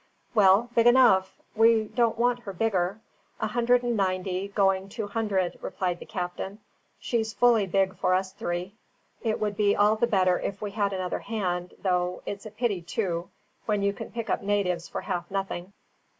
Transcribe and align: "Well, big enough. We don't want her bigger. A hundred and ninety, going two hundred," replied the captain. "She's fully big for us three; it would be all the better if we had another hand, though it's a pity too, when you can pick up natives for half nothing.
"Well, 0.33 0.71
big 0.73 0.87
enough. 0.87 1.37
We 1.55 1.83
don't 1.83 2.17
want 2.17 2.39
her 2.39 2.53
bigger. 2.53 3.01
A 3.39 3.45
hundred 3.45 3.83
and 3.83 3.95
ninety, 3.95 4.47
going 4.47 4.89
two 4.89 5.05
hundred," 5.05 5.59
replied 5.61 5.99
the 5.99 6.07
captain. 6.07 6.57
"She's 6.99 7.33
fully 7.35 7.67
big 7.67 7.95
for 7.95 8.15
us 8.15 8.33
three; 8.33 8.73
it 9.21 9.39
would 9.39 9.55
be 9.55 9.75
all 9.75 9.95
the 9.95 10.07
better 10.07 10.39
if 10.39 10.59
we 10.59 10.71
had 10.71 10.91
another 10.91 11.19
hand, 11.19 11.75
though 11.83 12.23
it's 12.25 12.47
a 12.47 12.49
pity 12.49 12.81
too, 12.81 13.29
when 13.67 13.83
you 13.83 13.93
can 13.93 14.09
pick 14.11 14.27
up 14.27 14.41
natives 14.41 14.89
for 14.89 15.01
half 15.01 15.29
nothing. 15.29 15.71